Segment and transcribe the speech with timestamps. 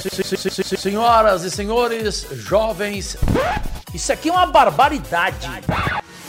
[0.00, 3.16] Senhoras e senhores, jovens,
[3.92, 5.48] isso aqui é uma barbaridade.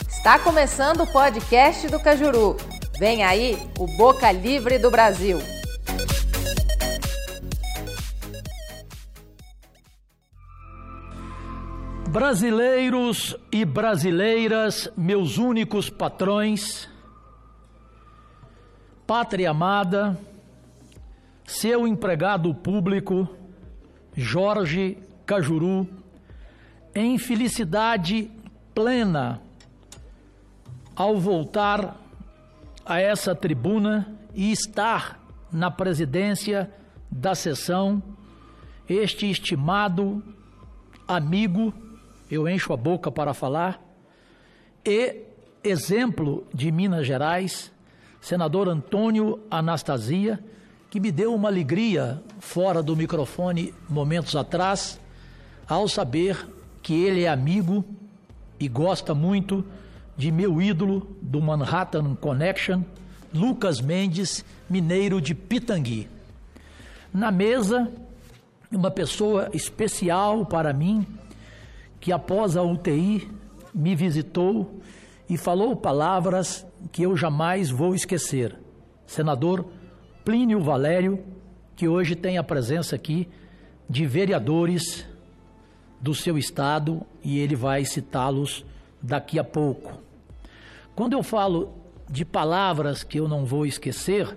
[0.08, 2.56] Está começando o podcast do Cajuru.
[2.98, 5.38] Vem aí o Boca Livre do Brasil.
[12.08, 16.88] Brasileiros e brasileiras, meus únicos patrões,
[19.06, 20.18] pátria amada,
[21.46, 23.28] seu empregado público,
[24.16, 25.88] Jorge Cajuru,
[26.94, 28.30] em felicidade
[28.74, 29.40] plena
[30.94, 31.96] ao voltar
[32.84, 35.20] a essa tribuna e estar
[35.52, 36.70] na presidência
[37.10, 38.02] da sessão,
[38.88, 40.22] este estimado
[41.06, 41.72] amigo,
[42.30, 43.80] eu encho a boca para falar,
[44.84, 45.24] e
[45.62, 47.72] exemplo de Minas Gerais,
[48.20, 50.42] senador Antônio Anastasia,
[50.90, 55.00] que me deu uma alegria fora do microfone momentos atrás,
[55.68, 56.48] ao saber
[56.82, 57.84] que ele é amigo
[58.58, 59.64] e gosta muito
[60.16, 62.82] de meu ídolo do Manhattan Connection,
[63.32, 66.08] Lucas Mendes, mineiro de Pitangui.
[67.14, 67.88] Na mesa,
[68.72, 71.06] uma pessoa especial para mim,
[72.00, 73.30] que após a UTI
[73.72, 74.80] me visitou
[75.28, 78.58] e falou palavras que eu jamais vou esquecer.
[79.06, 79.64] Senador
[80.24, 81.24] Plínio Valério,
[81.74, 83.26] que hoje tem a presença aqui
[83.88, 85.06] de vereadores
[85.98, 88.64] do seu estado e ele vai citá-los
[89.00, 90.00] daqui a pouco.
[90.94, 91.72] Quando eu falo
[92.08, 94.36] de palavras que eu não vou esquecer,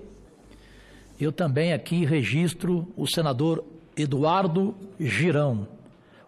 [1.19, 3.63] eu também aqui registro o senador
[3.95, 5.67] Eduardo Girão,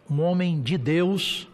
[0.10, 1.48] um homem de Deus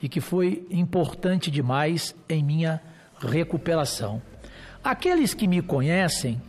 [0.00, 2.82] e que foi importante demais em minha
[3.18, 4.20] recuperação.
[4.82, 6.40] Aqueles que me conhecem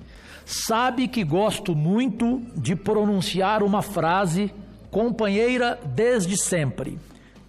[0.46, 4.54] sabe que gosto muito de pronunciar uma frase
[4.92, 6.98] companheira desde sempre.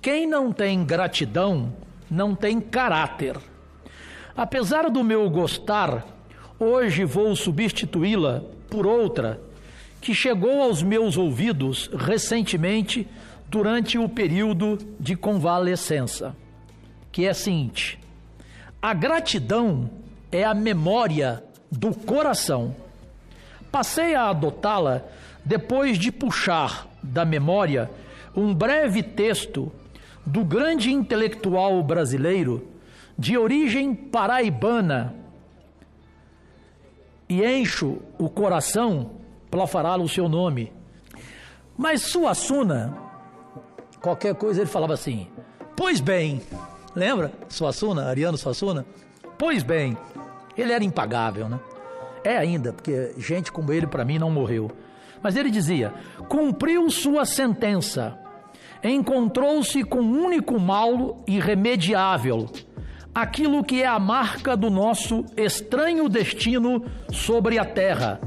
[0.00, 1.72] Quem não tem gratidão
[2.11, 3.36] não tem caráter.
[4.36, 6.06] Apesar do meu gostar,
[6.59, 9.41] hoje vou substituí-la por outra
[10.00, 13.06] que chegou aos meus ouvidos recentemente
[13.49, 16.37] durante o período de convalescença,
[17.10, 17.99] que é a seguinte:
[18.81, 19.91] a gratidão
[20.31, 22.75] é a memória do coração.
[23.71, 25.03] Passei a adotá-la
[25.44, 27.91] depois de puxar da memória
[28.34, 29.72] um breve texto
[30.25, 32.69] do grande intelectual brasileiro
[33.19, 35.15] de origem paraibana
[37.28, 39.12] e encho o coração
[39.50, 40.72] para falar o seu nome.
[41.76, 42.97] Mas Suassuna,
[44.00, 45.28] qualquer coisa ele falava assim:
[45.76, 46.43] Pois bem,
[46.94, 48.84] lembra Suassuna, Ariano Suassuna?
[49.38, 49.97] Pois bem,
[50.56, 51.60] ele era impagável, né?
[52.26, 54.69] É ainda, porque gente como ele para mim não morreu.
[55.22, 55.94] Mas ele dizia:
[56.28, 58.19] cumpriu sua sentença,
[58.82, 62.50] encontrou-se com um único mal irremediável,
[63.14, 68.20] aquilo que é a marca do nosso estranho destino sobre a terra,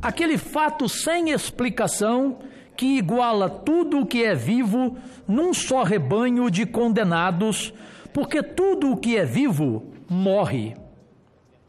[0.00, 2.38] aquele fato sem explicação
[2.74, 4.96] que iguala tudo o que é vivo
[5.28, 7.74] num só rebanho de condenados,
[8.10, 10.74] porque tudo o que é vivo morre.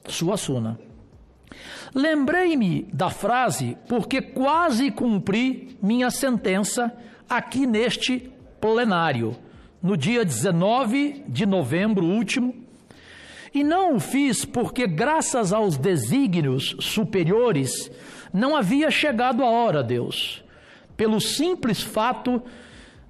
[0.08, 0.85] Suassuna.
[1.94, 6.94] Lembrei-me da frase porque quase cumpri minha sentença
[7.30, 9.36] aqui neste plenário,
[9.82, 12.54] no dia 19 de novembro último,
[13.54, 17.90] e não o fiz porque, graças aos desígnios superiores,
[18.34, 20.44] não havia chegado a hora, Deus,
[20.98, 22.44] pelo simples fato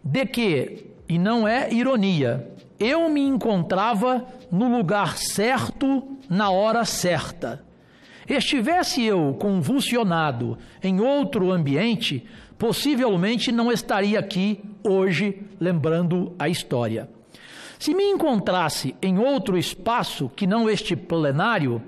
[0.03, 7.65] de que, e não é ironia, eu me encontrava no lugar certo, na hora certa
[8.27, 12.25] Estivesse eu convulsionado em outro ambiente,
[12.57, 17.07] possivelmente não estaria aqui hoje lembrando a história.
[17.77, 21.81] Se me encontrasse em outro espaço que não este plenário,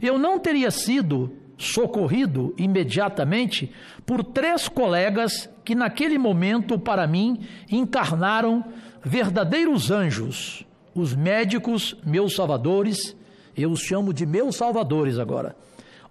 [0.00, 3.72] eu não teria sido socorrido imediatamente
[4.06, 8.64] por três colegas que naquele momento para mim encarnaram
[9.02, 13.16] verdadeiros anjos, os médicos, meus salvadores,
[13.56, 15.56] eu os chamo de meus salvadores agora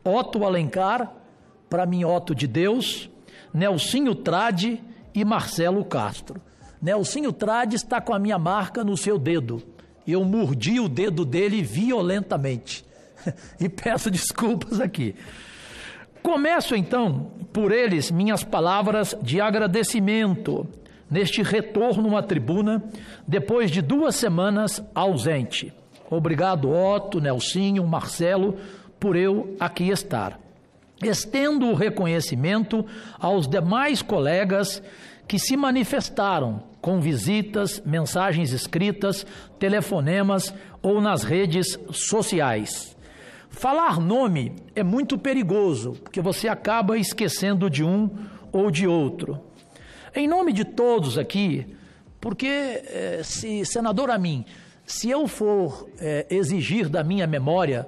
[0.04, 1.14] Otto Alencar,
[1.70, 3.10] para mim Otto de Deus,
[3.54, 4.82] Nelsinho Trade
[5.14, 6.42] e Marcelo Castro.
[6.82, 9.62] Nelsinho Trade está com a minha marca no seu dedo.
[10.08, 12.86] Eu mordi o dedo dele violentamente.
[13.60, 15.16] e peço desculpas aqui.
[16.24, 20.68] Começo então por eles minhas palavras de agradecimento
[21.10, 22.84] neste retorno à tribuna
[23.28, 25.74] depois de duas semanas ausente.
[26.10, 28.58] Obrigado, Otto, Nelsinho, Marcelo,
[29.00, 30.40] por eu aqui estar.
[31.02, 32.86] Estendo o reconhecimento
[33.18, 34.84] aos demais colegas
[35.28, 39.26] que se manifestaram com visitas, mensagens escritas,
[39.58, 42.98] telefonemas ou nas redes sociais.
[43.50, 48.10] Falar nome é muito perigoso, porque você acaba esquecendo de um
[48.52, 49.40] ou de outro.
[50.16, 51.66] Em nome de todos aqui,
[52.20, 54.46] porque eh, se senador Amin,
[54.86, 57.88] se eu for eh, exigir da minha memória,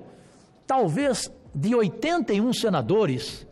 [0.71, 3.45] talvez de 81 senadores,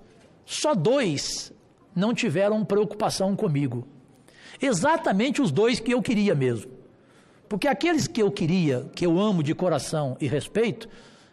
[0.45, 1.51] só dois
[1.93, 3.85] não tiveram preocupação comigo.
[4.61, 6.71] Exatamente os dois que eu queria mesmo.
[7.49, 10.87] Porque aqueles que eu queria, que eu amo de coração e respeito,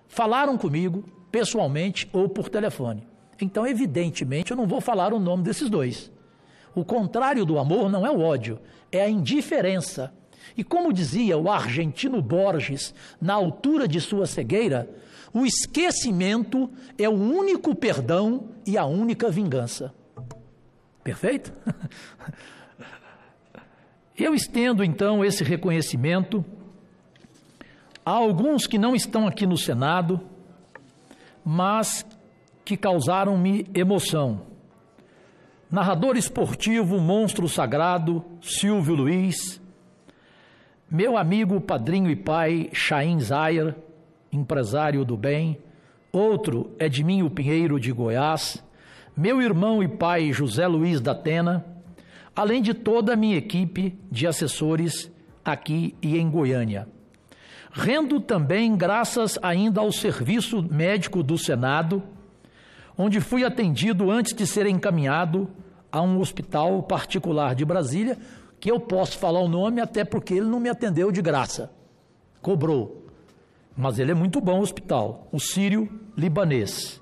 [0.08, 3.06] falaram comigo pessoalmente ou por telefone.
[3.40, 6.10] Então, evidentemente, eu não vou falar o nome desses dois.
[6.74, 8.58] O contrário do amor não é o ódio,
[8.90, 10.12] é a indiferença.
[10.56, 14.90] E como dizia o argentino Borges, na altura de sua cegueira,
[15.32, 19.92] o esquecimento é o único perdão e a única vingança.
[21.02, 21.52] Perfeito?
[24.16, 26.44] Eu estendo então esse reconhecimento
[28.04, 30.20] a alguns que não estão aqui no Senado,
[31.44, 32.06] mas
[32.64, 34.42] que causaram-me emoção.
[35.70, 39.60] Narrador esportivo, monstro sagrado, Silvio Luiz,
[40.88, 43.76] meu amigo, padrinho e pai, Chaim Zayer,
[44.32, 45.58] empresário do bem,
[46.12, 48.62] outro Edminho Pinheiro de Goiás,
[49.16, 51.64] meu irmão e pai José Luiz da Atena,
[52.34, 55.10] além de toda a minha equipe de assessores
[55.44, 56.86] aqui e em Goiânia.
[57.72, 62.02] Rendo também graças ainda ao Serviço Médico do Senado,
[62.96, 65.48] onde fui atendido antes de ser encaminhado
[65.92, 68.18] a um hospital particular de Brasília,
[68.58, 71.70] que eu posso falar o nome até porque ele não me atendeu de graça.
[72.40, 73.05] Cobrou.
[73.76, 76.98] Mas ele é muito bom hospital, o Sírio Libanês.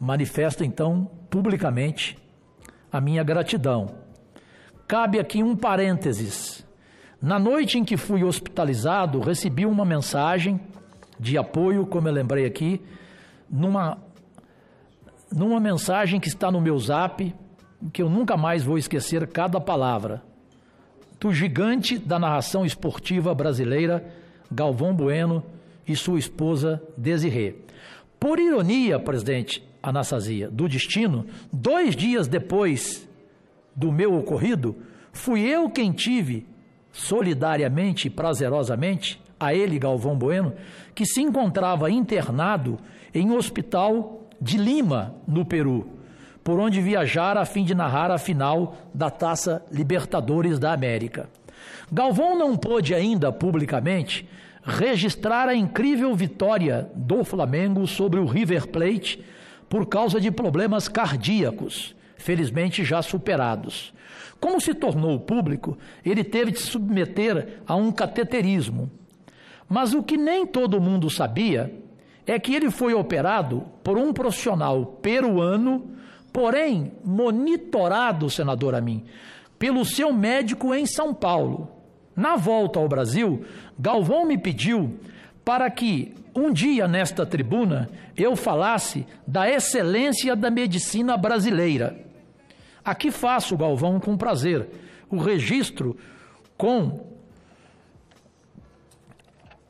[0.00, 2.18] Manifesto então publicamente
[2.90, 3.94] a minha gratidão.
[4.88, 6.66] Cabe aqui um parênteses.
[7.22, 10.60] Na noite em que fui hospitalizado, recebi uma mensagem
[11.18, 12.80] de apoio, como eu lembrei aqui,
[13.48, 13.98] numa,
[15.30, 17.34] numa mensagem que está no meu zap,
[17.92, 20.22] que eu nunca mais vou esquecer cada palavra.
[21.20, 24.04] Do gigante da narração esportiva brasileira,
[24.50, 25.44] Galvão Bueno,
[25.88, 27.54] e sua esposa Desirê.
[28.20, 33.08] Por ironia, presidente Anastasia, do destino, dois dias depois
[33.74, 34.76] do meu ocorrido,
[35.12, 36.46] fui eu quem tive,
[36.92, 40.52] solidariamente e prazerosamente, a ele, Galvão Bueno,
[40.94, 42.78] que se encontrava internado
[43.14, 45.88] em um hospital de Lima, no Peru,
[46.42, 51.28] por onde viajara a fim de narrar a final da Taça Libertadores da América.
[51.90, 54.28] Galvão não pôde ainda publicamente
[54.68, 59.24] registrar a incrível vitória do Flamengo sobre o River Plate
[59.66, 63.94] por causa de problemas cardíacos, felizmente já superados.
[64.38, 68.90] Como se tornou público, ele teve de se submeter a um cateterismo.
[69.66, 71.74] Mas o que nem todo mundo sabia
[72.26, 75.90] é que ele foi operado por um profissional peruano,
[76.30, 79.04] porém monitorado, senador Amin,
[79.58, 81.77] pelo seu médico em São Paulo.
[82.18, 83.44] Na volta ao Brasil,
[83.78, 84.98] Galvão me pediu
[85.44, 91.96] para que um dia nesta tribuna eu falasse da excelência da medicina brasileira.
[92.84, 94.68] Aqui faço, Galvão, com prazer,
[95.08, 95.96] o registro
[96.56, 97.06] com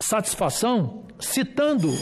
[0.00, 1.92] satisfação, citando,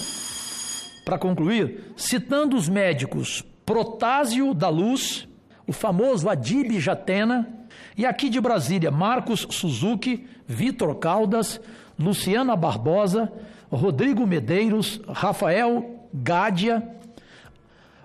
[1.04, 5.26] para concluir, citando os médicos Protásio da Luz,
[5.66, 7.65] o famoso Adib Jatena,
[7.97, 11.61] e aqui de Brasília, Marcos Suzuki, Vitor Caldas,
[11.99, 13.33] Luciana Barbosa,
[13.71, 16.87] Rodrigo Medeiros, Rafael Gádia,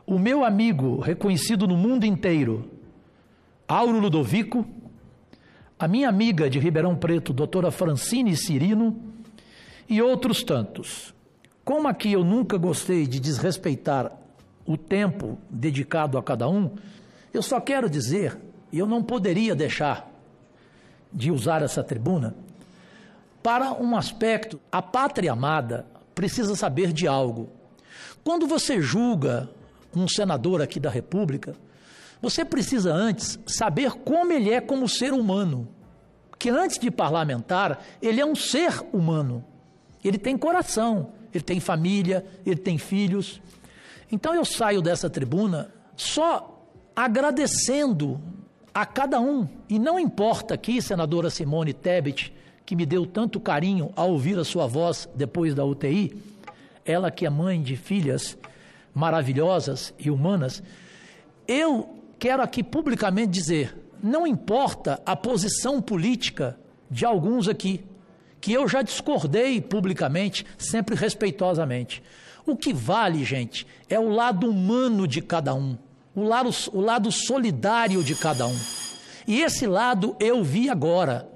[0.05, 2.69] o meu amigo reconhecido no mundo inteiro,
[3.67, 4.65] Auro Ludovico,
[5.79, 9.11] a minha amiga de Ribeirão Preto, doutora Francine Cirino,
[9.89, 11.13] e outros tantos.
[11.65, 14.11] Como aqui eu nunca gostei de desrespeitar
[14.65, 16.71] o tempo dedicado a cada um,
[17.33, 18.37] eu só quero dizer
[18.71, 20.09] e eu não poderia deixar
[21.11, 22.35] de usar essa tribuna
[23.43, 24.59] para um aspecto.
[24.71, 25.85] A pátria amada
[26.15, 27.49] precisa saber de algo.
[28.23, 29.49] Quando você julga
[29.95, 31.55] um senador aqui da República,
[32.21, 35.67] você precisa antes saber como ele é como ser humano.
[36.37, 39.43] Que antes de parlamentar, ele é um ser humano.
[40.03, 43.41] Ele tem coração, ele tem família, ele tem filhos.
[44.11, 48.19] Então eu saio dessa tribuna só agradecendo
[48.73, 52.33] a cada um, e não importa aqui, senadora Simone Tebet,
[52.65, 56.15] que me deu tanto carinho ao ouvir a sua voz depois da UTI,
[56.85, 58.37] ela que é mãe de filhas
[58.93, 60.63] maravilhosas e humanas,
[61.47, 66.57] eu quero aqui publicamente dizer: não importa a posição política
[66.89, 67.83] de alguns aqui,
[68.39, 72.01] que eu já discordei publicamente, sempre respeitosamente.
[72.45, 75.77] O que vale, gente, é o lado humano de cada um,
[76.15, 78.59] o lado, o lado solidário de cada um.
[79.27, 81.29] E esse lado eu vi agora.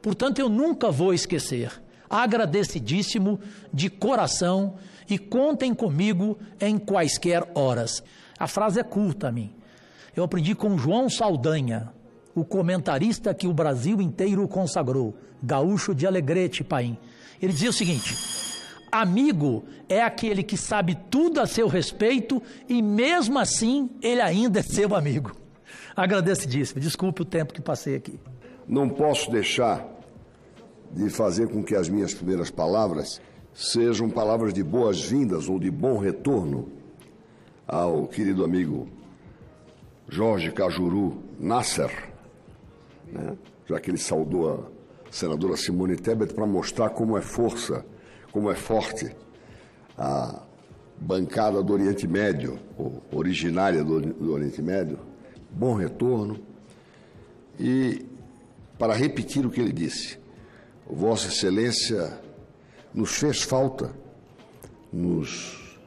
[0.00, 1.82] Portanto, eu nunca vou esquecer.
[2.08, 3.40] Agradecidíssimo
[3.72, 4.76] de coração
[5.08, 8.02] e contem comigo em quaisquer horas.
[8.38, 9.54] A frase é curta a mim.
[10.14, 11.92] Eu aprendi com João Saldanha,
[12.34, 16.96] o comentarista que o Brasil inteiro consagrou, gaúcho de Alegrete, Paim.
[17.40, 18.16] Ele dizia o seguinte:
[18.94, 24.62] Amigo é aquele que sabe tudo a seu respeito e mesmo assim ele ainda é
[24.62, 25.32] seu amigo.
[25.96, 26.80] Agradecidíssimo.
[26.80, 28.20] Desculpe o tempo que passei aqui.
[28.68, 29.84] Não posso deixar
[30.92, 33.20] de fazer com que as minhas primeiras palavras
[33.52, 36.68] sejam palavras de boas-vindas ou de bom retorno
[37.66, 38.86] ao querido amigo
[40.08, 42.12] Jorge Cajuru Nasser,
[43.10, 43.36] né?
[43.66, 44.58] já que ele saudou a
[45.10, 47.84] senadora Simone Tebet para mostrar como é força
[48.34, 49.14] como é forte
[49.96, 50.42] a
[50.98, 52.58] bancada do Oriente Médio,
[53.12, 54.98] originária do, Oriente Médio,
[55.52, 56.40] bom retorno.
[57.60, 58.04] E,
[58.76, 60.18] para repetir o que ele disse,
[60.84, 62.18] Vossa Excelência
[62.92, 63.92] nos fez falta
[64.92, 65.78] nos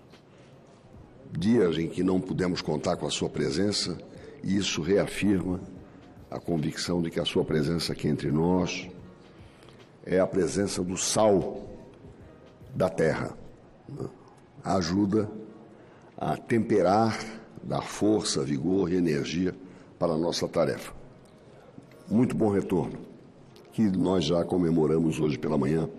[1.30, 3.98] dias em que não pudemos contar com a sua presença,
[4.42, 5.60] e isso reafirma
[6.32, 8.88] a convicção de que a sua presença aqui entre nós
[10.06, 11.67] é a presença do sal
[12.78, 13.32] da terra.
[14.64, 15.28] Ajuda
[16.16, 17.18] a temperar,
[17.64, 19.56] dar força, vigor e energia
[19.98, 20.94] para a nossa tarefa.
[22.08, 23.00] Muito bom retorno,
[23.74, 25.90] que nós já comemoramos hoje pela manhã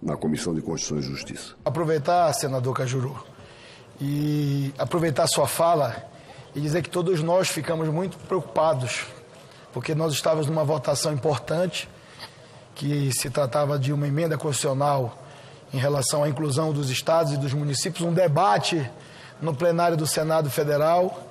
[0.00, 1.54] na Comissão de Constituição e Justiça.
[1.64, 3.16] Aproveitar, senador Cajuru,
[4.00, 6.08] e aproveitar sua fala
[6.54, 9.06] e dizer que todos nós ficamos muito preocupados,
[9.72, 11.88] porque nós estávamos numa votação importante,
[12.76, 15.21] que se tratava de uma emenda constitucional
[15.72, 18.88] em relação à inclusão dos estados e dos municípios, um debate
[19.40, 21.26] no plenário do Senado Federal.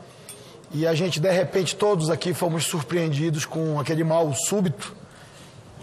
[0.74, 4.96] E a gente, de repente, todos aqui fomos surpreendidos com aquele mal súbito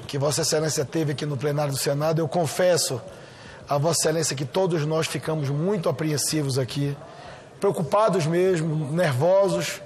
[0.08, 2.20] que Vossa Excelência teve aqui no plenário do Senado.
[2.20, 3.00] Eu confesso
[3.68, 6.96] a Vossa Excelência que todos nós ficamos muito apreensivos aqui,
[7.60, 9.80] preocupados mesmo, nervosos.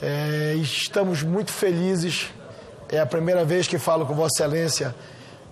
[0.00, 2.28] É, estamos muito felizes.
[2.88, 4.94] É a primeira vez que falo com Vossa Excelência,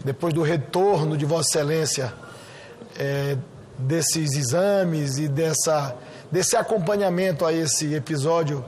[0.04, 2.25] depois do retorno de Vossa Excelência
[2.98, 3.36] é,
[3.78, 5.94] desses exames e dessa,
[6.30, 8.64] desse acompanhamento a esse episódio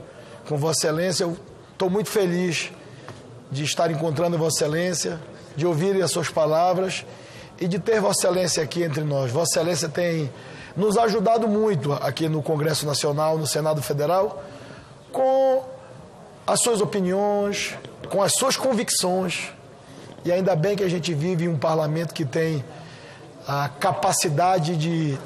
[0.47, 1.23] com Vossa Excelência.
[1.23, 1.37] Eu
[1.71, 2.71] estou muito feliz
[3.51, 5.19] de estar encontrando Vossa Excelência,
[5.55, 7.05] de ouvir as suas palavras
[7.59, 9.31] e de ter Vossa Excelência aqui entre nós.
[9.31, 10.31] Vossa Excelência tem
[10.75, 14.43] nos ajudado muito aqui no Congresso Nacional, no Senado Federal,
[15.11, 15.63] com
[16.45, 17.75] as suas opiniões,
[18.09, 19.49] com as suas convicções.
[20.23, 22.63] E ainda bem que a gente vive em um parlamento que tem
[23.47, 25.17] a capacidade de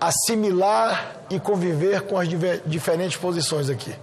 [0.00, 2.28] assimilar e conviver com as
[2.66, 3.94] diferentes posições aqui.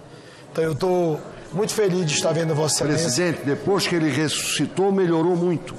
[0.50, 1.20] Então eu estou
[1.52, 3.04] muito feliz de estar vendo Vossa Excelência.
[3.04, 5.74] Presidente, depois que ele ressuscitou, melhorou muito.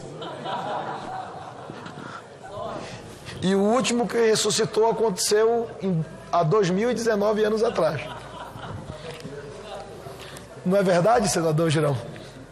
[3.41, 8.01] E o último que ressuscitou aconteceu em, há 2019 anos atrás.
[10.65, 11.97] Não é verdade, senador Girão?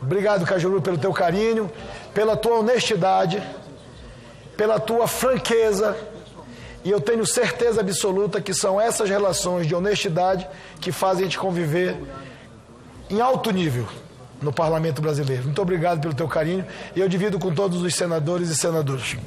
[0.02, 1.72] Obrigado, Cajuru, pelo teu carinho,
[2.14, 3.42] pela tua honestidade
[4.62, 5.98] pela tua franqueza.
[6.86, 10.48] E eu tenho certeza absoluta que são essas relações de honestidade
[10.80, 11.98] que fazem a gente conviver
[13.10, 13.88] em alto nível
[14.40, 15.46] no parlamento brasileiro.
[15.46, 16.64] Muito obrigado pelo teu carinho
[16.96, 19.18] e eu divido com todos os senadores e senadoras.